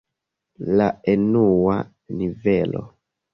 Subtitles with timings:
[0.79, 1.75] La enua
[2.23, 2.83] nivelo.